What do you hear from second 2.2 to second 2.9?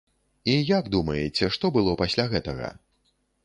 гэтага?